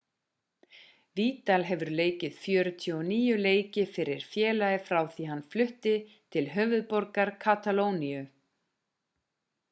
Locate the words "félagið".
4.31-4.87